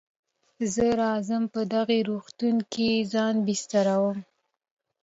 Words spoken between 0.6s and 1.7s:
زه راځم په